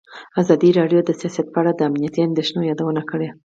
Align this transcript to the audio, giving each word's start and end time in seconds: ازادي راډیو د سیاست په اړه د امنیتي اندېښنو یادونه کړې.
ازادي 0.41 0.69
راډیو 0.79 0.99
د 1.03 1.11
سیاست 1.21 1.47
په 1.53 1.57
اړه 1.61 1.71
د 1.75 1.81
امنیتي 1.89 2.21
اندېښنو 2.27 2.67
یادونه 2.69 3.01
کړې. 3.11 3.29